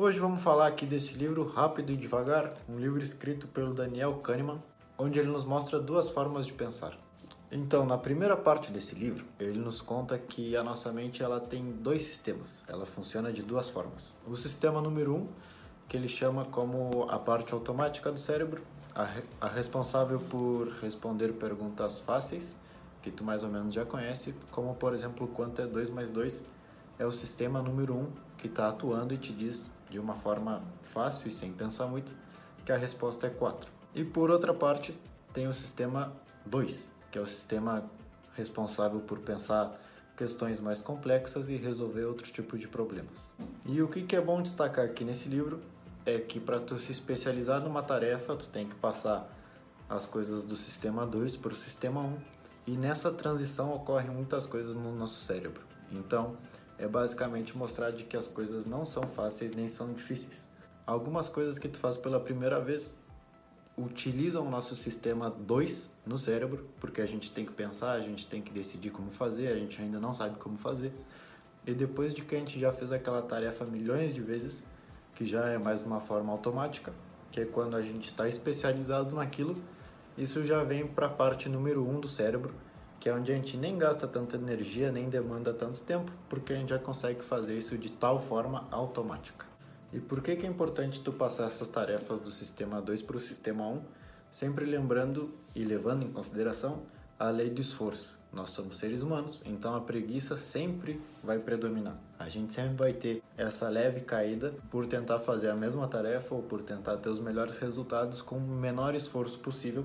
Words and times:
Hoje 0.00 0.20
vamos 0.20 0.40
falar 0.40 0.68
aqui 0.68 0.86
desse 0.86 1.14
livro 1.14 1.44
Rápido 1.44 1.90
e 1.90 1.96
Devagar, 1.96 2.54
um 2.68 2.78
livro 2.78 3.02
escrito 3.02 3.48
pelo 3.48 3.74
Daniel 3.74 4.14
Kahneman, 4.18 4.62
onde 4.96 5.18
ele 5.18 5.26
nos 5.26 5.42
mostra 5.42 5.80
duas 5.80 6.08
formas 6.08 6.46
de 6.46 6.52
pensar. 6.52 6.96
Então, 7.50 7.84
na 7.84 7.98
primeira 7.98 8.36
parte 8.36 8.70
desse 8.70 8.94
livro, 8.94 9.24
ele 9.40 9.58
nos 9.58 9.80
conta 9.80 10.16
que 10.16 10.56
a 10.56 10.62
nossa 10.62 10.92
mente 10.92 11.20
ela 11.20 11.40
tem 11.40 11.72
dois 11.72 12.02
sistemas. 12.02 12.64
Ela 12.68 12.86
funciona 12.86 13.32
de 13.32 13.42
duas 13.42 13.68
formas. 13.68 14.16
O 14.24 14.36
sistema 14.36 14.80
número 14.80 15.16
um, 15.16 15.26
que 15.88 15.96
ele 15.96 16.08
chama 16.08 16.44
como 16.44 17.08
a 17.10 17.18
parte 17.18 17.52
automática 17.52 18.12
do 18.12 18.20
cérebro, 18.20 18.62
a, 18.94 19.02
re 19.02 19.24
a 19.40 19.48
responsável 19.48 20.20
por 20.20 20.68
responder 20.80 21.32
perguntas 21.32 21.98
fáceis, 21.98 22.60
que 23.02 23.10
tu 23.10 23.24
mais 23.24 23.42
ou 23.42 23.48
menos 23.48 23.74
já 23.74 23.84
conhece, 23.84 24.32
como 24.52 24.76
por 24.76 24.94
exemplo 24.94 25.26
quanto 25.26 25.60
é 25.60 25.66
2 25.66 25.90
mais 25.90 26.08
2, 26.08 26.46
é 27.00 27.04
o 27.04 27.10
sistema 27.10 27.60
número 27.60 27.96
um 27.96 28.12
que 28.36 28.46
está 28.46 28.68
atuando 28.68 29.12
e 29.12 29.18
te 29.18 29.32
diz 29.32 29.76
de 29.90 29.98
uma 29.98 30.14
forma 30.14 30.62
fácil 30.82 31.28
e 31.28 31.32
sem 31.32 31.52
pensar 31.52 31.86
muito, 31.86 32.14
que 32.64 32.72
a 32.72 32.76
resposta 32.76 33.26
é 33.26 33.30
4. 33.30 33.70
E 33.94 34.04
por 34.04 34.30
outra 34.30 34.52
parte, 34.52 34.98
tem 35.32 35.46
o 35.46 35.54
sistema 35.54 36.12
2, 36.44 36.92
que 37.10 37.18
é 37.18 37.20
o 37.20 37.26
sistema 37.26 37.90
responsável 38.34 39.00
por 39.00 39.18
pensar 39.18 39.78
questões 40.16 40.60
mais 40.60 40.82
complexas 40.82 41.48
e 41.48 41.56
resolver 41.56 42.04
outro 42.04 42.30
tipo 42.30 42.58
de 42.58 42.66
problemas. 42.66 43.32
E 43.64 43.80
o 43.80 43.88
que 43.88 44.16
é 44.16 44.20
bom 44.20 44.42
destacar 44.42 44.84
aqui 44.84 45.04
nesse 45.04 45.28
livro 45.28 45.60
é 46.04 46.18
que 46.18 46.40
para 46.40 46.58
tu 46.58 46.78
se 46.78 46.90
especializar 46.90 47.60
numa 47.60 47.82
tarefa, 47.82 48.34
tu 48.34 48.48
tem 48.48 48.66
que 48.68 48.74
passar 48.74 49.32
as 49.88 50.06
coisas 50.06 50.44
do 50.44 50.56
sistema 50.56 51.06
2 51.06 51.36
para 51.36 51.52
o 51.52 51.56
sistema 51.56 52.00
1, 52.00 52.04
um, 52.04 52.18
e 52.66 52.76
nessa 52.76 53.10
transição 53.10 53.74
ocorrem 53.74 54.10
muitas 54.10 54.44
coisas 54.44 54.74
no 54.74 54.94
nosso 54.94 55.20
cérebro. 55.24 55.62
Então, 55.90 56.36
é 56.78 56.86
basicamente 56.86 57.56
mostrar 57.56 57.90
de 57.90 58.04
que 58.04 58.16
as 58.16 58.28
coisas 58.28 58.64
não 58.64 58.84
são 58.84 59.02
fáceis 59.02 59.52
nem 59.52 59.68
são 59.68 59.92
difíceis. 59.92 60.48
Algumas 60.86 61.28
coisas 61.28 61.58
que 61.58 61.68
tu 61.68 61.78
faz 61.78 61.96
pela 61.96 62.20
primeira 62.20 62.60
vez 62.60 62.96
utilizam 63.76 64.46
o 64.46 64.50
nosso 64.50 64.74
sistema 64.74 65.30
2 65.30 65.92
no 66.06 66.18
cérebro, 66.18 66.68
porque 66.80 67.00
a 67.00 67.06
gente 67.06 67.30
tem 67.30 67.44
que 67.44 67.52
pensar, 67.52 67.92
a 67.92 68.00
gente 68.00 68.26
tem 68.26 68.42
que 68.42 68.50
decidir 68.50 68.90
como 68.90 69.10
fazer, 69.10 69.48
a 69.48 69.54
gente 69.56 69.80
ainda 69.80 70.00
não 70.00 70.12
sabe 70.12 70.36
como 70.38 70.58
fazer. 70.58 70.92
E 71.66 71.72
depois 71.72 72.14
de 72.14 72.22
que 72.22 72.34
a 72.34 72.38
gente 72.38 72.58
já 72.58 72.72
fez 72.72 72.90
aquela 72.90 73.22
tarefa 73.22 73.64
milhões 73.64 74.12
de 74.14 74.20
vezes, 74.20 74.64
que 75.14 75.24
já 75.24 75.48
é 75.48 75.58
mais 75.58 75.80
uma 75.80 76.00
forma 76.00 76.32
automática, 76.32 76.92
que 77.30 77.40
é 77.40 77.44
quando 77.44 77.76
a 77.76 77.82
gente 77.82 78.06
está 78.06 78.28
especializado 78.28 79.14
naquilo, 79.14 79.56
isso 80.16 80.44
já 80.44 80.64
vem 80.64 80.86
para 80.86 81.06
a 81.06 81.10
parte 81.10 81.48
número 81.48 81.84
1 81.84 81.90
um 81.90 82.00
do 82.00 82.08
cérebro, 82.08 82.54
que 83.00 83.08
é 83.08 83.14
onde 83.14 83.32
a 83.32 83.34
gente 83.34 83.56
nem 83.56 83.78
gasta 83.78 84.06
tanta 84.06 84.36
energia, 84.36 84.90
nem 84.90 85.08
demanda 85.08 85.52
tanto 85.52 85.80
tempo, 85.80 86.10
porque 86.28 86.52
a 86.52 86.56
gente 86.56 86.70
já 86.70 86.78
consegue 86.78 87.22
fazer 87.22 87.56
isso 87.56 87.76
de 87.78 87.90
tal 87.90 88.20
forma 88.20 88.66
automática. 88.70 89.46
E 89.92 90.00
por 90.00 90.20
que, 90.20 90.36
que 90.36 90.46
é 90.46 90.48
importante 90.48 91.00
tu 91.00 91.12
passar 91.12 91.46
essas 91.46 91.68
tarefas 91.68 92.20
do 92.20 92.30
sistema 92.30 92.80
2 92.80 93.02
para 93.02 93.16
o 93.16 93.20
sistema 93.20 93.66
1, 93.66 93.82
sempre 94.30 94.64
lembrando 94.64 95.34
e 95.54 95.64
levando 95.64 96.02
em 96.02 96.12
consideração 96.12 96.82
a 97.18 97.30
lei 97.30 97.50
do 97.50 97.60
esforço. 97.60 98.18
Nós 98.32 98.50
somos 98.50 98.76
seres 98.76 99.00
humanos, 99.00 99.42
então 99.46 99.74
a 99.74 99.80
preguiça 99.80 100.36
sempre 100.36 101.00
vai 101.24 101.38
predominar. 101.38 101.96
A 102.18 102.28
gente 102.28 102.52
sempre 102.52 102.76
vai 102.76 102.92
ter 102.92 103.22
essa 103.36 103.68
leve 103.68 104.02
caída 104.02 104.54
por 104.70 104.86
tentar 104.86 105.20
fazer 105.20 105.48
a 105.48 105.56
mesma 105.56 105.88
tarefa 105.88 106.34
ou 106.34 106.42
por 106.42 106.60
tentar 106.60 106.98
ter 106.98 107.08
os 107.08 107.20
melhores 107.20 107.58
resultados 107.58 108.20
com 108.20 108.36
o 108.36 108.40
menor 108.40 108.94
esforço 108.94 109.38
possível. 109.38 109.84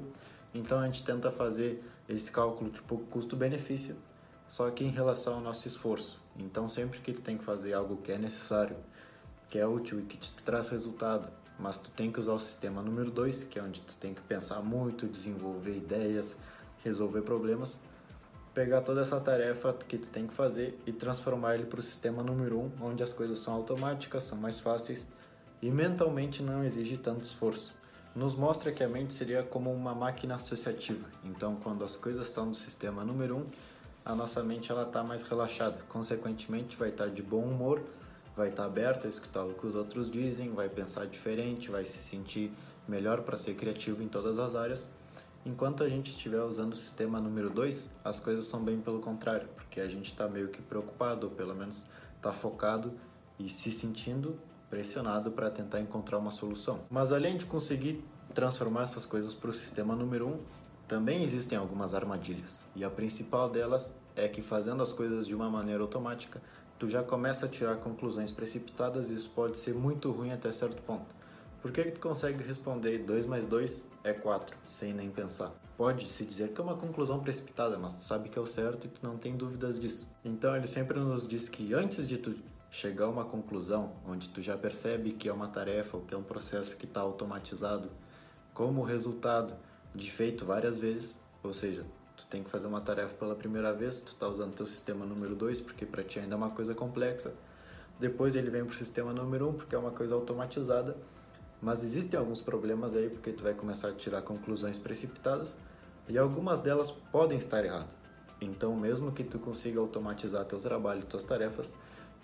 Então 0.54 0.80
a 0.80 0.86
gente 0.86 1.04
tenta 1.04 1.32
fazer 1.32 1.84
esse 2.08 2.32
cálculo 2.32 2.70
tipo 2.70 2.98
custo-benefício, 2.98 3.96
só 4.48 4.70
que 4.70 4.84
em 4.84 4.90
relação 4.90 5.36
ao 5.36 5.42
nosso 5.42 5.68
esforço. 5.68 6.22
Então 6.38 6.70
sempre 6.70 7.00
que 7.00 7.12
tu 7.12 7.22
tem 7.22 7.38
que 7.38 7.44
fazer 7.44 7.74
algo 7.74 7.98
que 7.98 8.12
é 8.12 8.18
necessário, 8.18 8.76
que 9.50 9.58
é 9.58 9.66
útil 9.66 10.00
e 10.00 10.04
que 10.04 10.18
te 10.18 10.32
traz 10.44 10.70
resultado, 10.70 11.32
mas 11.58 11.78
tu 11.78 11.90
tem 11.92 12.12
que 12.12 12.20
usar 12.20 12.34
o 12.34 12.40
sistema 12.40 12.82
número 12.82 13.10
2, 13.10 13.44
que 13.46 13.58
é 13.58 13.64
onde 13.64 13.82
tu 13.82 13.96
tem 13.96 14.14
que 14.14 14.22
pensar 14.22 14.62
muito, 14.62 15.08
desenvolver 15.08 15.76
ideias, 15.76 16.38
resolver 16.84 17.22
problemas, 17.22 17.80
pegar 18.54 18.82
toda 18.82 19.02
essa 19.02 19.20
tarefa 19.20 19.74
que 19.74 19.98
tu 19.98 20.10
tem 20.10 20.28
que 20.28 20.34
fazer 20.34 20.80
e 20.86 20.92
transformar 20.92 21.56
ele 21.56 21.66
para 21.66 21.80
o 21.80 21.84
sistema 21.84 22.22
número 22.22 22.60
1, 22.60 22.62
um, 22.62 22.72
onde 22.82 23.02
as 23.02 23.14
coisas 23.14 23.40
são 23.40 23.54
automáticas, 23.54 24.24
são 24.24 24.38
mais 24.38 24.60
fáceis 24.60 25.08
e 25.62 25.72
mentalmente 25.72 26.44
não 26.44 26.64
exige 26.64 26.98
tanto 26.98 27.24
esforço 27.24 27.74
nos 28.16 28.36
mostra 28.36 28.72
que 28.72 28.84
a 28.84 28.88
mente 28.88 29.14
seria 29.14 29.42
como 29.42 29.74
uma 29.74 29.96
máquina 29.96 30.36
associativa. 30.36 31.08
Então, 31.24 31.56
quando 31.56 31.84
as 31.84 31.96
coisas 31.96 32.30
são 32.30 32.52
do 32.52 32.56
sistema 32.56 33.04
número 33.04 33.38
1, 33.38 33.40
um, 33.40 33.46
a 34.06 34.14
nossa 34.14 34.44
mente 34.44 34.72
ela 34.72 34.84
está 34.84 35.04
mais 35.04 35.24
relaxada. 35.24 35.80
Consequentemente, 35.90 36.78
vai 36.78 36.90
estar 36.90 37.06
tá 37.06 37.10
de 37.10 37.24
bom 37.24 37.42
humor, 37.42 37.82
vai 38.36 38.50
estar 38.50 38.64
tá 38.64 38.68
aberta 38.68 39.08
a 39.08 39.10
escutar 39.10 39.44
o 39.44 39.54
que 39.54 39.66
os 39.66 39.74
outros 39.74 40.12
dizem, 40.12 40.52
vai 40.52 40.70
pensar 40.70 41.08
diferente, 41.08 41.72
vai 41.72 41.86
se 41.86 41.98
sentir 41.98 42.52
melhor 42.88 43.22
para 43.22 43.36
ser 43.36 43.56
criativo 43.56 44.04
em 44.04 44.08
todas 44.08 44.38
as 44.38 44.56
áreas. 44.56 44.88
Enquanto 45.46 45.84
a 45.84 45.90
gente 45.90 46.12
estiver 46.12 46.42
usando 46.42 46.74
o 46.74 46.78
sistema 46.78 47.20
número 47.20 47.50
2, 47.50 47.90
as 48.04 48.20
coisas 48.20 48.46
são 48.46 48.64
bem 48.64 48.80
pelo 48.80 49.00
contrário, 49.00 49.48
porque 49.56 49.82
a 49.82 49.88
gente 49.88 50.12
está 50.12 50.28
meio 50.28 50.50
que 50.50 50.62
preocupado, 50.62 51.28
ou 51.28 51.34
pelo 51.34 51.56
menos 51.56 51.86
está 52.16 52.32
focado 52.32 52.94
e 53.40 53.50
se 53.50 53.72
sentindo 53.72 54.40
pressionado 54.74 55.30
para 55.30 55.52
tentar 55.52 55.80
encontrar 55.80 56.18
uma 56.18 56.32
solução. 56.32 56.80
Mas 56.90 57.12
além 57.12 57.38
de 57.38 57.46
conseguir 57.46 58.04
transformar 58.34 58.82
essas 58.82 59.06
coisas 59.06 59.32
para 59.32 59.52
o 59.52 59.54
sistema 59.54 59.96
número 59.96 60.26
1, 60.26 60.30
um, 60.32 60.40
também 60.88 61.22
existem 61.22 61.56
algumas 61.56 61.94
armadilhas. 61.94 62.64
E 62.76 62.84
a 62.84 62.90
principal 62.90 63.52
delas 63.52 63.94
é 64.16 64.28
que 64.28 64.42
fazendo 64.42 64.82
as 64.82 64.92
coisas 64.92 65.28
de 65.28 65.36
uma 65.36 65.48
maneira 65.48 65.84
automática, 65.84 66.42
tu 66.80 66.90
já 66.90 67.04
começa 67.04 67.46
a 67.46 67.50
tirar 67.50 67.76
conclusões 67.76 68.32
precipitadas 68.32 69.12
e 69.12 69.14
isso 69.14 69.30
pode 69.30 69.60
ser 69.60 69.76
muito 69.76 70.10
ruim 70.12 70.32
até 70.32 70.52
certo 70.52 70.82
ponto. 70.82 71.16
Por 71.62 71.72
que, 71.72 71.84
que 71.84 71.92
tu 71.92 72.00
consegue 72.00 72.44
responder 72.44 72.98
2 72.98 73.28
mais 73.28 73.46
2 73.46 73.92
é 74.04 74.12
4, 74.12 74.58
sem 74.66 74.92
nem 74.92 75.12
pensar? 75.12 75.52
Pode 75.78 76.08
se 76.08 76.26
dizer 76.26 76.50
que 76.50 76.60
é 76.60 76.64
uma 76.64 76.76
conclusão 76.76 77.20
precipitada, 77.20 77.78
mas 77.78 77.94
tu 77.94 78.04
sabe 78.04 78.28
que 78.28 78.40
é 78.40 78.42
o 78.42 78.48
certo 78.48 78.88
e 78.88 78.90
tu 78.90 79.00
não 79.04 79.18
tem 79.18 79.38
dúvidas 79.38 79.80
disso. 79.80 80.12
Então 80.26 80.56
ele 80.56 80.68
sempre 80.68 81.00
nos 81.00 81.28
diz 81.28 81.48
que 81.48 81.76
antes 81.76 82.08
de 82.08 82.18
tu 82.18 82.36
chegar 82.74 83.06
a 83.06 83.10
uma 83.10 83.24
conclusão 83.24 83.94
onde 84.04 84.28
tu 84.30 84.42
já 84.42 84.58
percebe 84.58 85.12
que 85.12 85.30
é 85.30 85.32
uma 85.32 85.48
tarefa 85.48 85.96
ou 85.96 86.04
que 86.04 86.16
é 86.16 86.18
um 86.18 86.24
processo 86.24 86.76
que 86.76 86.86
está 86.86 87.02
automatizado 87.02 87.88
como 88.52 88.82
resultado 88.82 89.54
de 89.94 90.10
feito 90.10 90.44
várias 90.44 90.80
vezes, 90.80 91.22
ou 91.44 91.54
seja, 91.54 91.86
tu 92.18 92.26
tem 92.26 92.42
que 92.42 92.50
fazer 92.50 92.66
uma 92.66 92.82
tarefa 92.82 93.14
pela 93.14 93.36
primeira 93.36 93.72
vez, 93.72 94.02
tu 94.02 94.14
está 94.14 94.28
usando 94.28 94.56
teu 94.56 94.66
sistema 94.66 95.06
número 95.06 95.36
2 95.36 95.62
porque 95.62 95.86
para 95.86 96.04
ti 96.04 96.20
ainda 96.20 96.34
é 96.34 96.36
uma 96.36 96.50
coisa 96.50 96.74
complexa. 96.74 97.32
Depois 98.00 98.34
ele 98.34 98.50
vem 98.50 98.66
para 98.66 98.74
o 98.74 98.76
sistema 98.76 99.14
número 99.14 99.46
1 99.46 99.50
um, 99.50 99.54
porque 99.54 99.76
é 99.76 99.78
uma 99.78 99.92
coisa 99.92 100.16
automatizada, 100.16 100.98
mas 101.62 101.84
existem 101.84 102.20
alguns 102.20 102.42
problemas 102.42 102.96
aí 102.96 103.08
porque 103.08 103.32
tu 103.32 103.44
vai 103.44 103.54
começar 103.54 103.90
a 103.90 103.94
tirar 103.94 104.24
conclusões 104.24 104.80
precipitadas 104.80 105.60
e 106.10 106.18
algumas 106.18 106.58
delas 106.58 106.90
podem 106.90 107.38
estar 107.38 107.64
erradas. 107.64 107.94
Então, 108.42 108.76
mesmo 108.76 109.12
que 109.12 109.24
tu 109.24 109.38
consiga 109.38 109.80
automatizar 109.80 110.44
teu 110.46 110.58
trabalho 110.58 111.02
e 111.02 111.04
tuas 111.04 111.24
tarefas, 111.24 111.72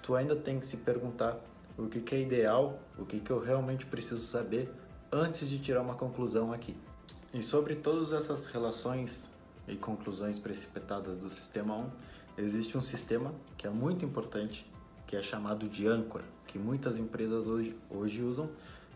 tu 0.02 0.16
ainda 0.16 0.36
tem 0.36 0.60
que 0.60 0.66
se 0.66 0.78
perguntar 0.78 1.38
o 1.78 1.88
que, 1.88 2.02
que 2.02 2.16
é 2.16 2.22
ideal, 2.22 2.80
o 2.98 3.06
que, 3.06 3.20
que 3.20 3.32
eu 3.32 3.40
realmente 3.40 3.86
preciso 3.86 4.26
saber 4.26 4.70
antes 5.12 5.50
de 5.50 5.60
tirar 5.60 5.82
uma 5.82 5.96
conclusão 5.96 6.52
aqui. 6.52 6.76
E 7.34 7.42
sobre 7.42 7.76
todas 7.76 8.12
essas 8.12 8.46
relações 8.48 9.30
e 9.68 9.76
conclusões 9.76 10.40
precipitadas 10.40 11.18
do 11.18 11.30
sistema 11.30 11.76
1, 11.76 11.90
existe 12.38 12.78
um 12.78 12.82
sistema 12.82 13.34
que 13.58 13.68
é 13.68 13.70
muito 13.70 14.04
importante, 14.04 14.66
que 15.06 15.16
é 15.16 15.22
chamado 15.22 15.70
de 15.70 15.88
âncora, 15.88 16.24
que 16.48 16.58
muitas 16.58 16.98
empresas 16.98 17.48
hoje, 17.48 17.76
hoje 17.90 18.22
usam 18.22 18.50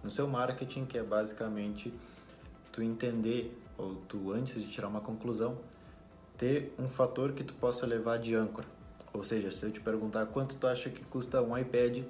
no 0.03 0.11
seu 0.11 0.27
marketing, 0.27 0.85
que 0.85 0.97
é 0.97 1.03
basicamente 1.03 1.93
tu 2.71 2.81
entender 2.81 3.57
ou 3.77 3.95
tu 4.07 4.31
antes 4.31 4.61
de 4.61 4.67
tirar 4.69 4.87
uma 4.87 5.01
conclusão, 5.01 5.57
ter 6.37 6.73
um 6.77 6.89
fator 6.89 7.33
que 7.33 7.43
tu 7.43 7.53
possa 7.53 7.85
levar 7.85 8.17
de 8.17 8.35
âncora. 8.35 8.67
Ou 9.13 9.23
seja, 9.23 9.51
se 9.51 9.63
eu 9.63 9.71
te 9.71 9.79
perguntar 9.79 10.25
quanto 10.25 10.55
tu 10.55 10.65
acha 10.65 10.89
que 10.89 11.05
custa 11.05 11.41
um 11.41 11.55
iPad, 11.55 12.03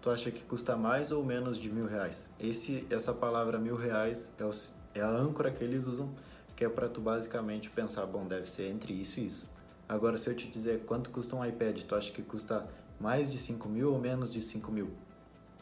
tu 0.00 0.08
acha 0.08 0.30
que 0.30 0.42
custa 0.44 0.76
mais 0.76 1.12
ou 1.12 1.22
menos 1.22 1.58
de 1.58 1.70
mil 1.70 1.86
reais? 1.86 2.30
Esse, 2.40 2.86
essa 2.88 3.12
palavra 3.12 3.58
mil 3.58 3.76
reais 3.76 4.32
é, 4.38 4.44
o, 4.44 4.50
é 4.94 5.02
a 5.02 5.08
âncora 5.10 5.50
que 5.50 5.62
eles 5.62 5.86
usam, 5.86 6.08
que 6.56 6.64
é 6.64 6.68
para 6.68 6.88
tu 6.88 7.02
basicamente 7.02 7.68
pensar, 7.68 8.06
bom, 8.06 8.26
deve 8.26 8.50
ser 8.50 8.70
entre 8.70 8.94
isso 8.94 9.20
e 9.20 9.26
isso. 9.26 9.50
Agora, 9.86 10.16
se 10.16 10.28
eu 10.28 10.34
te 10.34 10.48
dizer 10.48 10.84
quanto 10.86 11.10
custa 11.10 11.36
um 11.36 11.44
iPad, 11.44 11.82
tu 11.82 11.94
acha 11.94 12.10
que 12.10 12.22
custa 12.22 12.66
mais 12.98 13.30
de 13.30 13.38
5 13.38 13.68
mil 13.68 13.92
ou 13.92 13.98
menos 13.98 14.32
de 14.32 14.40
5 14.40 14.72
mil? 14.72 14.90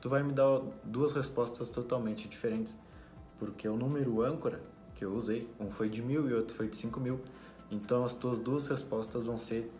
Tu 0.00 0.08
vai 0.08 0.22
me 0.22 0.32
dar 0.32 0.62
duas 0.84 1.12
respostas 1.12 1.68
totalmente 1.68 2.28
diferentes, 2.28 2.76
porque 3.38 3.68
o 3.68 3.76
número 3.76 4.22
âncora 4.22 4.60
que 4.94 5.04
eu 5.04 5.14
usei, 5.14 5.50
um 5.60 5.70
foi 5.70 5.88
de 5.88 6.00
mil 6.00 6.30
e 6.30 6.32
outro 6.32 6.56
foi 6.56 6.68
de 6.68 6.76
5 6.76 6.98
mil, 7.00 7.20
então 7.70 8.04
as 8.04 8.14
tuas 8.14 8.38
duas 8.38 8.66
respostas 8.66 9.26
vão 9.26 9.36
ser 9.36 9.70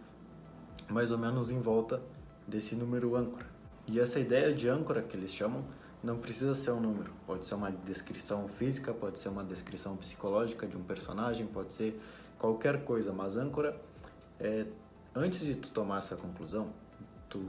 mais 0.88 1.11
ou 1.11 1.19
menos 1.19 1.50
em 1.50 1.61
volta 1.61 2.03
desse 2.47 2.75
número 2.75 3.17
âncora. 3.17 3.47
E 3.87 4.00
essa 4.00 4.19
ideia 4.19 4.53
de 4.53 4.69
âncora 4.69 5.03
que 5.03 5.17
eles 5.17 5.33
chamam 5.33 5.65
não 6.03 6.19
precisa 6.19 6.55
ser 6.55 6.71
um 6.73 6.81
número, 6.81 7.12
pode 7.27 7.47
ser 7.47 7.55
uma 7.55 7.71
descrição 7.71 8.49
física, 8.49 8.93
pode 8.93 9.19
ser 9.19 9.29
uma 9.29 9.43
descrição 9.43 9.97
psicológica 9.97 10.67
de 10.67 10.77
um 10.77 10.83
personagem, 10.83 11.47
pode 11.47 11.73
ser 11.73 12.00
qualquer 12.38 12.85
coisa, 12.85 13.12
mas 13.12 13.37
âncora 13.37 13.81
é 14.38 14.67
antes 15.15 15.41
de 15.41 15.56
tu 15.56 15.71
tomar 15.71 15.99
essa 15.99 16.15
conclusão, 16.15 16.69
tu 17.29 17.43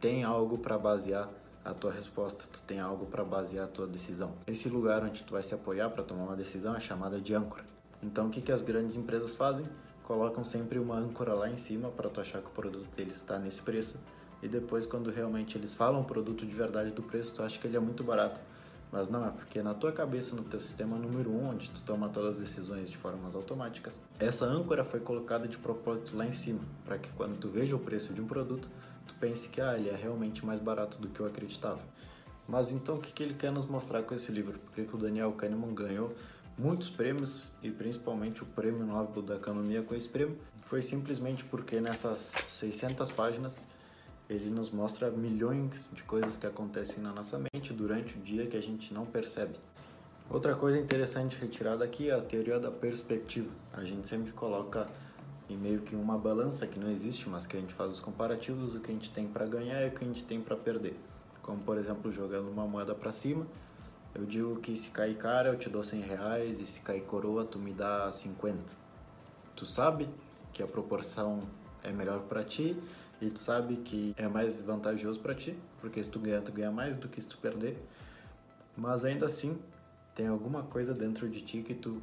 tem 0.00 0.24
algo 0.24 0.58
para 0.58 0.76
basear 0.76 1.30
a 1.64 1.72
tua 1.72 1.92
resposta, 1.92 2.44
tu 2.52 2.60
tem 2.62 2.80
algo 2.80 3.06
para 3.06 3.24
basear 3.24 3.64
a 3.64 3.68
tua 3.68 3.86
decisão. 3.86 4.32
Esse 4.46 4.68
lugar 4.68 5.02
onde 5.04 5.22
tu 5.22 5.32
vai 5.32 5.42
se 5.42 5.54
apoiar 5.54 5.90
para 5.90 6.02
tomar 6.02 6.24
uma 6.24 6.36
decisão 6.36 6.74
é 6.74 6.80
chamada 6.80 7.20
de 7.20 7.34
âncora. 7.34 7.64
Então, 8.02 8.26
o 8.26 8.30
que, 8.30 8.40
que 8.40 8.50
as 8.50 8.60
grandes 8.62 8.96
empresas 8.96 9.36
fazem? 9.36 9.64
Colocam 10.04 10.44
sempre 10.44 10.78
uma 10.78 10.96
âncora 10.96 11.34
lá 11.34 11.48
em 11.48 11.56
cima 11.56 11.88
para 11.90 12.10
tu 12.10 12.20
achar 12.20 12.40
que 12.40 12.48
o 12.48 12.52
produto 12.52 12.88
deles 12.96 13.16
está 13.16 13.38
nesse 13.38 13.62
preço 13.62 13.98
e 14.42 14.48
depois, 14.48 14.84
quando 14.84 15.10
realmente 15.10 15.56
eles 15.56 15.72
falam 15.72 16.00
o 16.00 16.04
produto 16.04 16.44
de 16.44 16.52
verdade 16.52 16.90
do 16.90 17.02
preço, 17.02 17.32
tu 17.32 17.42
acha 17.42 17.58
que 17.58 17.66
ele 17.66 17.76
é 17.76 17.80
muito 17.80 18.02
barato. 18.02 18.42
Mas 18.90 19.08
não 19.08 19.24
é, 19.24 19.30
porque 19.30 19.62
na 19.62 19.72
tua 19.72 19.92
cabeça, 19.92 20.34
no 20.36 20.42
teu 20.42 20.60
sistema 20.60 20.98
número 20.98 21.30
1, 21.30 21.34
um, 21.34 21.50
onde 21.50 21.70
tu 21.70 21.80
toma 21.82 22.08
todas 22.08 22.34
as 22.34 22.40
decisões 22.40 22.90
de 22.90 22.96
formas 22.96 23.34
automáticas, 23.34 24.00
essa 24.18 24.44
âncora 24.44 24.84
foi 24.84 25.00
colocada 25.00 25.48
de 25.48 25.56
propósito 25.56 26.14
lá 26.14 26.26
em 26.26 26.32
cima, 26.32 26.60
para 26.84 26.98
que 26.98 27.10
quando 27.12 27.38
tu 27.38 27.48
veja 27.48 27.74
o 27.74 27.78
preço 27.78 28.12
de 28.12 28.20
um 28.20 28.26
produto, 28.26 28.68
tu 29.06 29.14
pense 29.14 29.48
que 29.48 29.60
ah, 29.62 29.78
ele 29.78 29.88
é 29.88 29.96
realmente 29.96 30.44
mais 30.44 30.60
barato 30.60 30.98
do 30.98 31.08
que 31.08 31.20
eu 31.20 31.26
acreditava. 31.26 31.80
Mas 32.46 32.70
então 32.70 32.96
o 32.96 33.00
que, 33.00 33.12
que 33.12 33.22
ele 33.22 33.34
quer 33.34 33.52
nos 33.52 33.64
mostrar 33.64 34.02
com 34.02 34.14
esse 34.14 34.30
livro? 34.30 34.58
Porque 34.58 34.82
que 34.82 34.94
o 34.94 34.98
Daniel 34.98 35.32
Kahneman 35.32 35.72
ganhou 35.72 36.12
muitos 36.58 36.90
prêmios 36.90 37.44
e 37.62 37.70
principalmente 37.70 38.42
o 38.42 38.46
prêmio 38.46 38.84
Nobel 38.84 39.22
da 39.22 39.36
Economia 39.36 39.82
com 39.82 39.94
esse 39.94 40.08
prêmio 40.08 40.38
foi 40.62 40.82
simplesmente 40.82 41.44
porque 41.44 41.80
nessas 41.80 42.34
600 42.46 43.10
páginas 43.10 43.66
ele 44.28 44.48
nos 44.48 44.70
mostra 44.70 45.10
milhões 45.10 45.90
de 45.92 46.02
coisas 46.02 46.36
que 46.36 46.46
acontecem 46.46 47.02
na 47.02 47.12
nossa 47.12 47.38
mente 47.38 47.72
durante 47.72 48.16
o 48.16 48.20
dia 48.20 48.46
que 48.46 48.56
a 48.56 48.62
gente 48.62 48.94
não 48.94 49.04
percebe. 49.04 49.54
Outra 50.30 50.54
coisa 50.54 50.78
interessante 50.78 51.38
retirada 51.38 51.84
aqui 51.84 52.08
é 52.08 52.14
a 52.14 52.20
teoria 52.20 52.58
da 52.58 52.70
perspectiva. 52.70 53.50
A 53.72 53.84
gente 53.84 54.08
sempre 54.08 54.32
coloca 54.32 54.88
em 55.50 55.56
meio 55.56 55.82
que 55.82 55.94
uma 55.94 56.16
balança 56.16 56.66
que 56.66 56.78
não 56.78 56.90
existe, 56.90 57.28
mas 57.28 57.46
que 57.46 57.56
a 57.56 57.60
gente 57.60 57.74
faz 57.74 57.90
os 57.90 58.00
comparativos, 58.00 58.74
o 58.74 58.80
que 58.80 58.90
a 58.90 58.94
gente 58.94 59.10
tem 59.10 59.26
para 59.26 59.44
ganhar 59.44 59.82
e 59.82 59.88
o 59.88 59.90
que 59.90 60.04
a 60.04 60.06
gente 60.06 60.24
tem 60.24 60.40
para 60.40 60.56
perder. 60.56 60.96
Como 61.42 61.62
por 61.62 61.76
exemplo, 61.76 62.10
jogando 62.10 62.48
uma 62.48 62.66
moeda 62.66 62.94
para 62.94 63.12
cima, 63.12 63.46
eu 64.14 64.26
digo 64.26 64.56
que 64.56 64.76
se 64.76 64.90
cair 64.90 65.16
cara 65.16 65.50
eu 65.50 65.58
te 65.58 65.68
dou 65.70 65.82
100 65.82 66.00
reais 66.02 66.60
e 66.60 66.66
se 66.66 66.80
cair 66.82 67.02
coroa 67.02 67.44
tu 67.44 67.58
me 67.58 67.72
dá 67.72 68.10
50. 68.10 68.58
Tu 69.56 69.66
sabe 69.66 70.08
que 70.52 70.62
a 70.62 70.66
proporção 70.66 71.42
é 71.82 71.90
melhor 71.90 72.20
para 72.20 72.44
ti 72.44 72.76
e 73.20 73.30
tu 73.30 73.38
sabe 73.38 73.76
que 73.76 74.14
é 74.16 74.28
mais 74.28 74.60
vantajoso 74.60 75.20
para 75.20 75.34
ti, 75.34 75.56
porque 75.80 76.02
se 76.02 76.10
tu 76.10 76.18
ganhar, 76.18 76.42
tu 76.42 76.52
ganha 76.52 76.70
mais 76.70 76.96
do 76.96 77.08
que 77.08 77.20
se 77.20 77.28
tu 77.28 77.38
perder. 77.38 77.78
Mas 78.76 79.04
ainda 79.04 79.26
assim, 79.26 79.58
tem 80.14 80.26
alguma 80.26 80.62
coisa 80.64 80.92
dentro 80.92 81.28
de 81.28 81.40
ti 81.40 81.62
que 81.62 81.74
tu, 81.74 82.02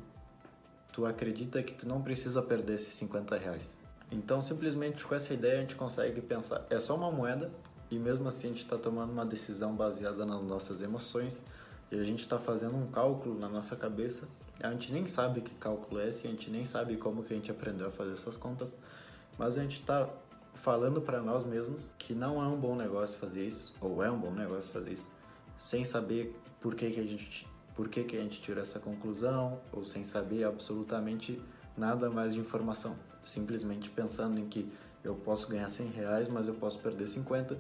tu 0.93 1.05
acredita 1.05 1.61
que 1.61 1.73
tu 1.73 1.87
não 1.87 2.01
precisa 2.01 2.41
perder 2.41 2.75
esses 2.75 2.93
50 2.93 3.35
reais. 3.35 3.79
Então, 4.11 4.41
simplesmente 4.41 5.05
com 5.05 5.13
essa 5.13 5.33
ideia, 5.33 5.57
a 5.57 5.61
gente 5.61 5.75
consegue 5.75 6.21
pensar: 6.21 6.65
é 6.69 6.79
só 6.79 6.95
uma 6.95 7.11
moeda, 7.11 7.51
e 7.91 7.99
mesmo 7.99 8.27
assim 8.27 8.47
a 8.47 8.49
gente 8.51 8.63
está 8.63 8.77
tomando 8.77 9.11
uma 9.11 9.25
decisão 9.25 9.75
baseada 9.75 10.25
nas 10.25 10.41
nossas 10.41 10.81
emoções, 10.81 11.43
e 11.91 11.99
a 11.99 12.03
gente 12.03 12.19
está 12.19 12.37
fazendo 12.37 12.75
um 12.75 12.87
cálculo 12.87 13.37
na 13.37 13.47
nossa 13.47 13.75
cabeça. 13.75 14.27
A 14.61 14.71
gente 14.71 14.91
nem 14.91 15.07
sabe 15.07 15.41
que 15.41 15.53
cálculo 15.55 16.01
é 16.01 16.09
esse, 16.09 16.27
a 16.27 16.29
gente 16.29 16.49
nem 16.49 16.65
sabe 16.65 16.97
como 16.97 17.23
que 17.23 17.33
a 17.33 17.35
gente 17.35 17.49
aprendeu 17.49 17.87
a 17.87 17.91
fazer 17.91 18.13
essas 18.13 18.35
contas, 18.35 18.77
mas 19.37 19.57
a 19.57 19.61
gente 19.61 19.79
está 19.79 20.09
falando 20.53 21.01
para 21.01 21.21
nós 21.21 21.45
mesmos 21.45 21.89
que 21.97 22.13
não 22.13 22.43
é 22.43 22.47
um 22.47 22.59
bom 22.59 22.75
negócio 22.75 23.17
fazer 23.17 23.47
isso, 23.47 23.73
ou 23.79 24.03
é 24.03 24.11
um 24.11 24.19
bom 24.19 24.31
negócio 24.31 24.71
fazer 24.71 24.91
isso, 24.91 25.11
sem 25.57 25.85
saber 25.85 26.37
por 26.59 26.75
que, 26.75 26.91
que 26.91 26.99
a 26.99 27.03
gente 27.03 27.47
por 27.73 27.87
que, 27.87 28.03
que 28.03 28.17
a 28.17 28.19
gente 28.19 28.41
tirou 28.41 28.61
essa 28.61 28.77
conclusão, 28.77 29.61
ou 29.71 29.85
sem 29.85 30.03
saber 30.03 30.43
absolutamente 30.43 31.41
nada 31.77 32.09
mais 32.09 32.33
de 32.33 32.39
informação. 32.41 32.93
Simplesmente 33.23 33.89
pensando 33.89 34.37
em 34.37 34.49
que 34.49 34.69
eu 35.01 35.15
posso 35.15 35.47
ganhar 35.47 35.69
100 35.69 35.87
reais, 35.91 36.27
mas 36.27 36.45
eu 36.45 36.55
posso 36.55 36.77
perder 36.79 37.07
50. 37.07 37.57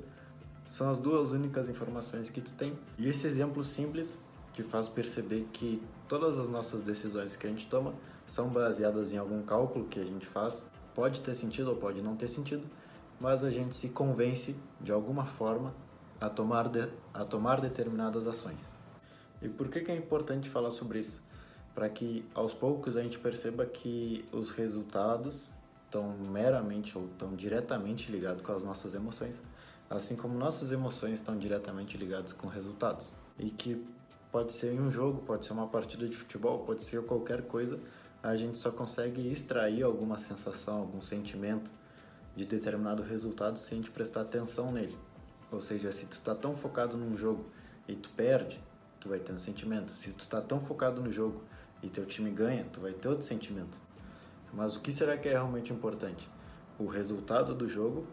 São 0.69 0.89
as 0.89 0.99
duas 0.99 1.31
únicas 1.31 1.67
informações 1.67 2.29
que 2.29 2.39
tu 2.39 2.53
tem. 2.53 2.77
E 2.97 3.09
esse 3.09 3.25
exemplo 3.25 3.63
simples 3.63 4.23
te 4.53 4.61
faz 4.61 4.87
perceber 4.87 5.47
que 5.51 5.81
todas 6.07 6.37
as 6.37 6.47
nossas 6.47 6.83
decisões 6.83 7.35
que 7.35 7.47
a 7.47 7.49
gente 7.49 7.65
toma 7.67 7.93
são 8.27 8.49
baseadas 8.49 9.11
em 9.11 9.17
algum 9.17 9.41
cálculo 9.41 9.85
que 9.85 9.99
a 9.99 10.03
gente 10.03 10.27
faz. 10.27 10.67
Pode 10.93 11.21
ter 11.21 11.33
sentido 11.33 11.71
ou 11.71 11.75
pode 11.75 12.01
não 12.01 12.15
ter 12.15 12.27
sentido, 12.27 12.63
mas 13.19 13.43
a 13.43 13.49
gente 13.49 13.75
se 13.75 13.89
convence 13.89 14.55
de 14.79 14.91
alguma 14.91 15.25
forma 15.25 15.73
a 16.21 16.29
tomar, 16.29 16.67
de, 16.67 16.87
a 17.13 17.25
tomar 17.25 17.61
determinadas 17.61 18.27
ações. 18.27 18.71
E 19.41 19.49
por 19.49 19.69
que, 19.69 19.81
que 19.81 19.91
é 19.91 19.95
importante 19.95 20.49
falar 20.49 20.71
sobre 20.71 20.99
isso? 20.99 21.25
Para 21.73 21.89
que 21.89 22.25
aos 22.35 22.53
poucos 22.53 22.95
a 22.95 23.01
gente 23.01 23.17
perceba 23.17 23.65
que 23.65 24.25
os 24.31 24.51
resultados 24.51 25.53
estão 25.85 26.09
meramente 26.09 26.97
ou 26.97 27.05
estão 27.05 27.35
diretamente 27.35 28.11
ligados 28.11 28.43
com 28.43 28.51
as 28.51 28.63
nossas 28.63 28.93
emoções, 28.93 29.41
assim 29.89 30.15
como 30.15 30.37
nossas 30.37 30.71
emoções 30.71 31.13
estão 31.15 31.37
diretamente 31.37 31.97
ligadas 31.97 32.31
com 32.31 32.47
resultados. 32.47 33.15
E 33.37 33.49
que 33.49 33.85
pode 34.31 34.53
ser 34.53 34.73
em 34.73 34.79
um 34.79 34.91
jogo, 34.91 35.23
pode 35.23 35.45
ser 35.45 35.53
uma 35.53 35.67
partida 35.67 36.07
de 36.07 36.15
futebol, 36.15 36.59
pode 36.59 36.83
ser 36.83 37.01
qualquer 37.03 37.43
coisa, 37.43 37.79
a 38.21 38.35
gente 38.35 38.57
só 38.57 38.71
consegue 38.71 39.31
extrair 39.31 39.81
alguma 39.81 40.17
sensação, 40.17 40.77
algum 40.77 41.01
sentimento 41.01 41.71
de 42.35 42.45
determinado 42.45 43.01
resultado 43.01 43.57
se 43.57 43.73
a 43.73 43.77
gente 43.77 43.89
prestar 43.89 44.21
atenção 44.21 44.71
nele. 44.71 44.97
Ou 45.51 45.61
seja, 45.61 45.91
se 45.91 46.05
tu 46.05 46.19
tá 46.21 46.35
tão 46.35 46.55
focado 46.55 46.95
num 46.95 47.17
jogo 47.17 47.45
e 47.87 47.95
tu 47.95 48.09
perde, 48.11 48.61
tu 48.99 49.09
vai 49.09 49.19
ter 49.19 49.33
um 49.33 49.37
sentimento. 49.37 49.97
Se 49.97 50.11
tu 50.11 50.27
tá 50.27 50.39
tão 50.41 50.59
focado 50.59 51.01
no 51.01 51.11
jogo 51.11 51.41
e 51.81 51.89
teu 51.89 52.05
time 52.05 52.29
ganha, 52.29 52.65
tu 52.71 52.81
vai 52.81 52.93
ter 52.93 53.07
outro 53.07 53.25
sentimento. 53.25 53.79
Mas 54.53 54.75
o 54.75 54.79
que 54.79 54.91
será 54.91 55.17
que 55.17 55.27
é 55.27 55.31
realmente 55.31 55.73
importante? 55.73 56.29
O 56.77 56.85
resultado 56.85 57.55
do 57.55 57.67
jogo 57.67 58.05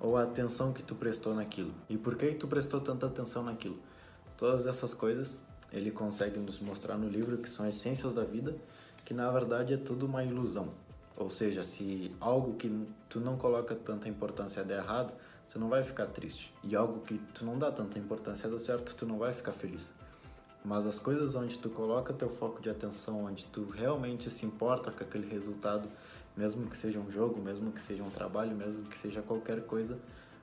ou 0.00 0.16
a 0.16 0.22
atenção 0.22 0.72
que 0.72 0.82
tu 0.82 0.94
prestou 0.94 1.34
naquilo? 1.34 1.72
E 1.88 1.96
por 1.96 2.16
que 2.16 2.32
tu 2.32 2.46
prestou 2.46 2.80
tanta 2.80 3.06
atenção 3.06 3.42
naquilo? 3.42 3.78
Todas 4.36 4.66
essas 4.66 4.94
coisas 4.94 5.46
ele 5.72 5.90
consegue 5.90 6.38
nos 6.38 6.60
mostrar 6.60 6.96
no 6.96 7.08
livro 7.08 7.38
que 7.38 7.48
são 7.48 7.66
essências 7.66 8.14
da 8.14 8.24
vida, 8.24 8.56
que 9.04 9.12
na 9.12 9.30
verdade 9.30 9.74
é 9.74 9.76
tudo 9.76 10.06
uma 10.06 10.24
ilusão. 10.24 10.68
Ou 11.16 11.30
seja, 11.30 11.64
se 11.64 12.14
algo 12.20 12.54
que 12.54 12.86
tu 13.08 13.20
não 13.20 13.36
coloca 13.36 13.74
tanta 13.74 14.08
importância 14.08 14.62
der 14.62 14.78
errado, 14.78 15.12
tu 15.50 15.58
não 15.58 15.68
vai 15.68 15.82
ficar 15.82 16.06
triste. 16.06 16.54
E 16.62 16.76
algo 16.76 17.00
que 17.00 17.18
tu 17.34 17.44
não 17.44 17.58
dá 17.58 17.72
tanta 17.72 17.98
importância 17.98 18.48
der 18.48 18.58
certo, 18.60 18.94
tu 18.94 19.04
não 19.04 19.18
vai 19.18 19.34
ficar 19.34 19.52
feliz. 19.52 19.92
Mas 20.64 20.86
as 20.86 20.98
coisas 20.98 21.34
onde 21.34 21.58
tu 21.58 21.70
coloca 21.70 22.12
teu 22.12 22.28
foco 22.28 22.60
de 22.60 22.70
atenção, 22.70 23.24
onde 23.24 23.44
tu 23.46 23.64
realmente 23.64 24.30
se 24.30 24.46
importa 24.46 24.90
com 24.90 25.02
aquele 25.02 25.28
resultado, 25.28 25.88
mesmo 26.38 26.70
que 26.70 26.76
seja 26.76 27.00
um 27.00 27.10
jogo, 27.10 27.42
mesmo 27.42 27.72
que 27.72 27.82
seja 27.82 28.04
um 28.04 28.10
trabalho, 28.10 28.54
mesmo 28.54 28.84
que 28.84 28.96
seja 28.96 29.20
qualquer 29.20 29.62
coisa, 29.62 29.98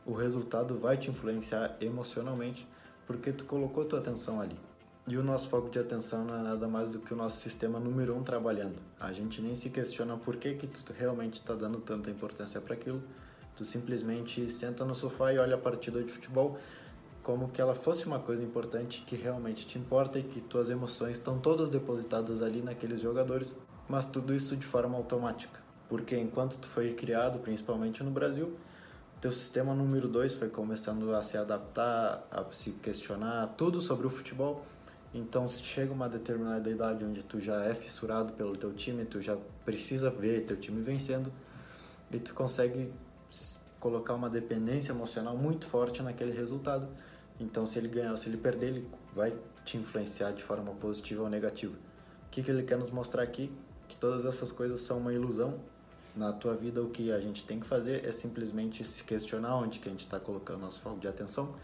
o 0.06 0.13
resultado 0.13 0.77
vai 0.77 0.97
te 0.97 1.09
influenciar 1.09 1.77
emocionalmente 1.80 2.68
porque 3.07 3.31
tu 3.31 3.45
colocou 3.45 3.86
tua 3.86 4.00
atenção 4.00 4.42
ali. 4.42 4.59
E 5.07 5.15
o 5.18 5.24
nosso 5.24 5.47
foco 5.47 5.69
de 5.69 5.80
atenção 5.80 6.25
não 6.25 6.35
é 6.35 6.44
nada 6.44 6.68
mais 6.68 6.90
do 6.90 6.99
que 6.99 7.14
o 7.14 7.16
nosso 7.16 7.37
sistema 7.37 7.80
número 7.80 8.14
um 8.14 8.23
trabalhando. 8.23 8.75
A 8.99 9.14
gente 9.14 9.42
nem 9.42 9.56
se 9.56 9.69
questiona 9.69 10.18
por 10.18 10.35
que, 10.35 10.56
que 10.56 10.68
tu 10.68 10.92
realmente 10.92 11.35
está 11.40 11.54
dando 11.54 11.80
tanta 11.80 12.11
importância 12.11 12.59
para 12.59 12.73
aquilo. 12.73 13.02
Tu 13.56 13.64
simplesmente 13.64 14.49
senta 14.52 14.83
no 14.83 14.94
sofá 14.94 15.31
e 15.31 15.37
olha 15.37 15.56
a 15.56 15.59
partida 15.59 16.04
de 16.04 16.11
futebol 16.11 16.59
como 17.23 17.49
que 17.49 17.61
ela 17.61 17.73
fosse 17.73 18.06
uma 18.06 18.19
coisa 18.19 18.44
importante 18.44 19.04
que 19.07 19.16
realmente 19.16 19.66
te 19.66 19.80
importa 19.80 20.19
e 20.19 20.23
que 20.23 20.42
tuas 20.42 20.69
emoções 20.69 21.14
estão 21.14 21.40
todas 21.40 21.69
depositadas 21.69 22.42
ali 22.42 22.61
naqueles 22.61 22.99
jogadores, 22.99 23.57
mas 23.87 24.06
tudo 24.06 24.35
isso 24.35 24.56
de 24.56 24.66
forma 24.66 24.97
automática. 24.97 25.65
Porque 25.87 26.18
enquanto 26.18 26.57
tu 26.57 26.68
foi 26.68 26.94
criado, 26.94 27.39
principalmente 27.39 28.04
no 28.04 28.11
Brasil, 28.11 28.57
teu 29.21 29.31
sistema 29.31 29.73
número 29.73 30.07
2 30.07 30.35
foi 30.35 30.49
começando 30.49 31.13
a 31.13 31.21
se 31.21 31.37
adaptar, 31.37 32.27
a 32.31 32.44
se 32.51 32.71
questionar 32.71 33.47
tudo 33.56 33.81
sobre 33.81 34.07
o 34.07 34.09
futebol 34.09 34.65
então, 35.18 35.47
se 35.47 35.63
chega 35.63 35.94
uma 35.94 36.09
determinada 36.09 36.69
idade 36.69 37.06
onde 37.06 37.23
tu 37.23 37.39
já 37.39 37.63
é 37.63 37.73
fissurado 37.73 38.33
pelo 38.33 38.54
teu 38.54 38.73
time, 38.73 39.06
tu 39.06 39.21
já 39.21 39.37
precisa 39.63 40.09
ver 40.09 40.45
teu 40.45 40.57
time 40.57 40.81
vencendo 40.81 41.31
e 42.11 42.19
tu 42.19 42.33
consegue 42.33 42.92
colocar 43.80 44.13
uma 44.13 44.30
dependência 44.30 44.92
emocional 44.92 45.37
muito 45.37 45.68
forte 45.68 46.04
naquele 46.04 46.33
resultado. 46.33 46.89
Então, 47.39 47.65
se 47.65 47.80
ele 47.80 47.87
ganhar 47.87 48.15
se 48.18 48.27
ele 48.27 48.35
perder, 48.35 48.68
ele 48.68 48.89
vai 49.15 49.33
te 49.63 49.77
influenciar 49.77 50.33
de 50.33 50.44
forma 50.44 50.73
positiva 50.73 51.23
ou 51.23 51.30
negativa. 51.30 51.75
O 52.27 52.30
que, 52.30 52.44
que 52.44 52.51
ele 52.51 52.63
quer 52.63 52.77
nos 52.77 52.92
mostrar 52.92 53.23
aqui? 53.23 53.49
Que 53.87 53.95
todas 53.95 54.25
essas 54.25 54.51
coisas 54.51 54.81
são 54.81 54.97
uma 54.97 55.13
ilusão. 55.13 55.61
Na 56.16 56.31
tua 56.31 56.56
vida, 56.56 56.81
o 56.81 56.90
que 56.90 57.12
a 57.12 57.19
gente 57.19 57.44
tem 57.44 57.60
que 57.60 57.68
fazer 57.68 58.06
é 58.06 58.12
simplesmente 58.12 58.86
se 58.86 59.04
questionar 59.04 59.56
onde 59.57 59.80
que 59.80 59.90
a 59.90 59.92
gente 59.92 60.06
está 60.06 60.19
colocando 60.19 60.62
nosso 60.62 60.80
foco 60.80 61.00
de 61.00 61.07
atenção 61.07 61.56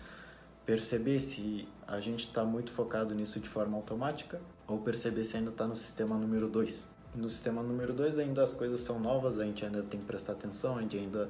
perceber 0.65 1.20
se 1.20 1.67
a 1.88 2.00
gente 2.00 2.27
está 2.27 2.43
muito 2.43 2.72
focado 2.72 3.13
nisso 3.15 3.39
de 3.39 3.50
forma 3.50 3.75
automática 3.75 4.39
ou 4.67 4.79
perceber 4.79 5.24
se 5.24 5.38
ainda 5.38 5.50
está 5.50 5.67
no 5.67 5.75
sistema 5.75 6.15
número 6.15 6.48
2. 6.48 6.91
No 7.15 7.29
sistema 7.29 7.62
número 7.62 7.93
2 7.93 8.20
ainda 8.20 8.41
as 8.41 8.53
coisas 8.53 8.81
são 8.81 9.00
novas, 9.00 9.39
a 9.39 9.43
gente 9.43 9.65
ainda 9.65 9.84
tem 9.84 10.00
que 10.00 10.05
prestar 10.05 10.34
atenção, 10.34 10.77
a 10.77 10.81
gente 10.81 10.98
ainda 10.98 11.29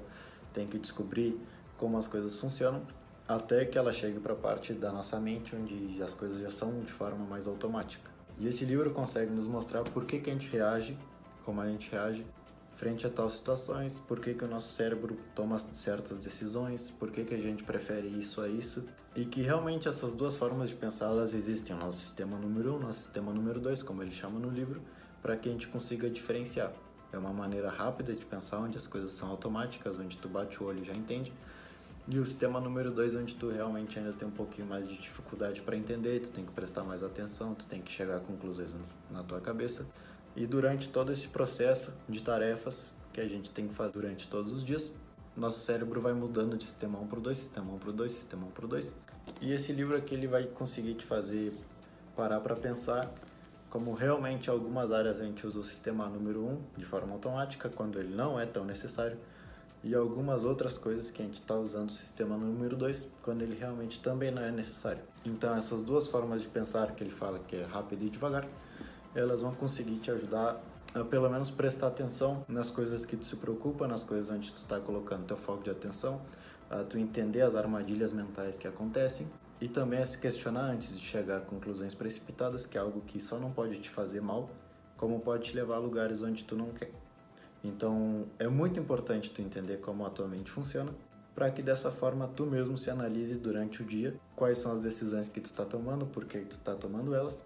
tem 0.53 0.67
que 0.67 0.77
descobrir 0.77 1.39
como 1.77 1.97
as 1.97 2.05
coisas 2.05 2.35
funcionam, 2.35 2.83
até 3.27 3.65
que 3.65 3.77
ela 3.77 3.91
chegue 3.91 4.19
para 4.19 4.33
a 4.33 4.35
parte 4.35 4.73
da 4.73 4.91
nossa 4.91 5.19
mente 5.19 5.55
onde 5.55 6.01
as 6.03 6.13
coisas 6.13 6.39
já 6.39 6.51
são 6.51 6.81
de 6.81 6.91
forma 6.91 7.25
mais 7.25 7.47
automática. 7.47 8.11
E 8.37 8.47
esse 8.47 8.65
livro 8.65 8.91
consegue 8.91 9.31
nos 9.31 9.47
mostrar 9.47 9.83
por 9.83 10.05
que, 10.05 10.19
que 10.19 10.29
a 10.29 10.33
gente 10.33 10.49
reage, 10.49 10.97
como 11.43 11.61
a 11.61 11.67
gente 11.67 11.89
reage 11.89 12.25
frente 12.75 13.05
a 13.05 13.09
tais 13.09 13.33
situações, 13.33 13.99
por 13.99 14.19
que, 14.19 14.33
que 14.33 14.43
o 14.43 14.47
nosso 14.47 14.73
cérebro 14.73 15.17
toma 15.35 15.59
certas 15.59 16.17
decisões, 16.17 16.89
por 16.91 17.11
que, 17.11 17.23
que 17.23 17.33
a 17.33 17.37
gente 17.37 17.63
prefere 17.63 18.07
isso 18.07 18.41
a 18.41 18.47
isso 18.47 18.87
e 19.15 19.25
que 19.25 19.41
realmente 19.41 19.87
essas 19.87 20.13
duas 20.13 20.35
formas 20.35 20.69
de 20.69 20.75
pensar 20.75 21.07
elas 21.07 21.33
existem, 21.33 21.75
o 21.75 21.79
nosso 21.79 21.99
sistema 21.99 22.37
número 22.37 22.75
um, 22.75 22.79
nosso 22.79 23.01
sistema 23.01 23.33
número 23.33 23.59
dois, 23.59 23.83
como 23.83 24.01
ele 24.01 24.11
chama 24.11 24.39
no 24.39 24.49
livro, 24.49 24.81
para 25.21 25.35
que 25.35 25.49
a 25.49 25.51
gente 25.51 25.67
consiga 25.67 26.09
diferenciar. 26.09 26.71
É 27.11 27.17
uma 27.17 27.33
maneira 27.33 27.69
rápida 27.69 28.13
de 28.13 28.25
pensar 28.25 28.59
onde 28.59 28.77
as 28.77 28.87
coisas 28.87 29.11
são 29.11 29.29
automáticas, 29.29 29.99
onde 29.99 30.17
tu 30.17 30.29
bate 30.29 30.63
o 30.63 30.65
olho 30.65 30.81
e 30.81 30.85
já 30.85 30.93
entende. 30.93 31.33
E 32.07 32.17
o 32.17 32.25
sistema 32.25 32.59
número 32.59 32.89
dois, 32.89 33.15
onde 33.15 33.35
tu 33.35 33.49
realmente 33.49 33.99
ainda 33.99 34.13
tem 34.13 34.27
um 34.27 34.31
pouquinho 34.31 34.67
mais 34.67 34.87
de 34.87 34.97
dificuldade 34.97 35.61
para 35.61 35.75
entender, 35.75 36.21
tu 36.21 36.31
tem 36.31 36.45
que 36.45 36.51
prestar 36.51 36.83
mais 36.83 37.03
atenção, 37.03 37.53
tu 37.53 37.65
tem 37.65 37.81
que 37.81 37.91
chegar 37.91 38.17
a 38.17 38.19
conclusões 38.19 38.75
na 39.09 39.23
tua 39.23 39.41
cabeça. 39.41 39.85
E 40.35 40.45
durante 40.45 40.89
todo 40.89 41.11
esse 41.11 41.27
processo 41.27 41.93
de 42.07 42.21
tarefas 42.21 42.91
que 43.11 43.19
a 43.19 43.27
gente 43.27 43.49
tem 43.49 43.67
que 43.67 43.73
fazer 43.73 43.93
durante 43.93 44.27
todos 44.27 44.51
os 44.53 44.63
dias, 44.63 44.93
nosso 45.35 45.59
cérebro 45.59 46.01
vai 46.01 46.13
mudando 46.13 46.57
de 46.57 46.65
sistema 46.65 46.99
1 46.99 47.07
para 47.07 47.19
o 47.19 47.21
2, 47.21 47.37
sistema 47.37 47.73
1 47.73 47.79
para 47.79 47.89
o 47.89 47.93
2, 47.93 48.11
sistema 48.11 48.45
1 48.47 48.51
para 48.51 48.65
o 48.65 48.67
2. 48.67 48.93
E 49.41 49.51
esse 49.51 49.71
livro 49.71 49.95
aqui 49.95 50.13
ele 50.15 50.27
vai 50.27 50.45
conseguir 50.45 50.95
te 50.95 51.05
fazer 51.05 51.53
parar 52.15 52.39
para 52.41 52.55
pensar 52.55 53.11
como 53.69 53.93
realmente 53.93 54.49
algumas 54.49 54.91
áreas 54.91 55.21
a 55.21 55.23
gente 55.23 55.47
usa 55.47 55.59
o 55.59 55.63
sistema 55.63 56.07
número 56.07 56.45
1 56.45 56.61
de 56.77 56.85
forma 56.85 57.13
automática 57.13 57.69
quando 57.69 57.97
ele 57.99 58.13
não 58.13 58.37
é 58.37 58.45
tão 58.45 58.65
necessário 58.65 59.17
e 59.83 59.95
algumas 59.95 60.43
outras 60.43 60.77
coisas 60.77 61.09
que 61.09 61.21
a 61.21 61.25
gente 61.25 61.39
está 61.39 61.55
usando 61.55 61.89
o 61.89 61.93
sistema 61.93 62.35
número 62.37 62.75
2 62.75 63.09
quando 63.23 63.41
ele 63.41 63.57
realmente 63.57 63.99
também 63.99 64.29
não 64.29 64.41
é 64.41 64.51
necessário. 64.51 65.01
Então 65.25 65.55
essas 65.55 65.81
duas 65.81 66.07
formas 66.07 66.41
de 66.41 66.49
pensar 66.49 66.91
que 66.91 67.03
ele 67.03 67.11
fala 67.11 67.39
que 67.39 67.55
é 67.55 67.63
rápido 67.63 68.03
e 68.03 68.09
devagar, 68.09 68.45
elas 69.13 69.41
vão 69.41 69.53
conseguir 69.53 69.97
te 69.97 70.11
ajudar 70.11 70.61
a 70.93 71.03
pelo 71.03 71.29
menos 71.29 71.49
prestar 71.49 71.87
atenção 71.87 72.43
nas 72.47 72.69
coisas 72.69 73.05
que 73.05 73.15
tu 73.15 73.25
se 73.25 73.35
preocupa, 73.37 73.87
nas 73.87 74.03
coisas 74.03 74.29
onde 74.29 74.51
tu 74.51 74.57
está 74.57 74.79
colocando 74.79 75.25
teu 75.25 75.37
foco 75.37 75.63
de 75.63 75.69
atenção, 75.69 76.21
a 76.69 76.83
tu 76.83 76.97
entender 76.97 77.41
as 77.41 77.55
armadilhas 77.55 78.11
mentais 78.11 78.57
que 78.57 78.67
acontecem 78.67 79.27
e 79.59 79.67
também 79.67 79.99
a 79.99 80.05
se 80.05 80.17
questionar 80.17 80.63
antes 80.63 80.99
de 80.99 81.05
chegar 81.05 81.37
a 81.37 81.41
conclusões 81.41 81.93
precipitadas, 81.93 82.65
que 82.65 82.77
é 82.77 82.81
algo 82.81 83.01
que 83.01 83.19
só 83.19 83.37
não 83.37 83.51
pode 83.51 83.79
te 83.79 83.89
fazer 83.89 84.21
mal, 84.21 84.49
como 84.97 85.19
pode 85.19 85.43
te 85.43 85.55
levar 85.55 85.75
a 85.75 85.79
lugares 85.79 86.21
onde 86.21 86.43
tu 86.43 86.55
não 86.55 86.71
quer. 86.71 86.91
Então, 87.63 88.25
é 88.39 88.47
muito 88.47 88.79
importante 88.79 89.29
tu 89.29 89.41
entender 89.41 89.77
como 89.77 90.05
a 90.05 90.09
tua 90.09 90.27
mente 90.27 90.51
funciona, 90.51 90.91
para 91.35 91.49
que 91.51 91.61
dessa 91.61 91.91
forma 91.91 92.27
tu 92.27 92.45
mesmo 92.45 92.77
se 92.77 92.89
analise 92.89 93.35
durante 93.35 93.81
o 93.81 93.85
dia 93.85 94.15
quais 94.35 94.57
são 94.57 94.73
as 94.73 94.79
decisões 94.79 95.29
que 95.29 95.39
tu 95.39 95.45
está 95.45 95.63
tomando, 95.63 96.05
por 96.05 96.25
que 96.25 96.39
tu 96.39 96.57
está 96.57 96.75
tomando 96.75 97.13
elas 97.13 97.43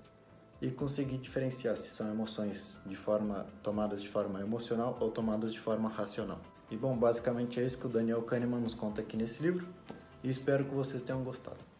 e 0.61 0.71
conseguir 0.71 1.17
diferenciar 1.17 1.77
se 1.77 1.89
são 1.89 2.09
emoções 2.09 2.79
de 2.85 2.95
forma 2.95 3.45
tomadas 3.61 4.01
de 4.01 4.09
forma 4.09 4.39
emocional 4.41 4.97
ou 4.99 5.11
tomadas 5.11 5.51
de 5.51 5.59
forma 5.59 5.89
racional. 5.89 6.39
E 6.71 6.75
bom, 6.75 6.97
basicamente 6.97 7.59
é 7.59 7.65
isso 7.65 7.77
que 7.77 7.85
o 7.85 7.89
Daniel 7.89 8.23
Kahneman 8.23 8.59
nos 8.59 8.73
conta 8.73 9.01
aqui 9.01 9.15
nesse 9.15 9.41
livro 9.41 9.67
e 10.23 10.29
espero 10.29 10.65
que 10.65 10.73
vocês 10.73 11.03
tenham 11.03 11.23
gostado. 11.23 11.74